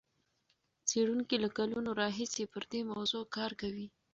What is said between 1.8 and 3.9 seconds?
راهیسې پر دې موضوع کار کوي.